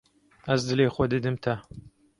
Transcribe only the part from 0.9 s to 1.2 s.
xwe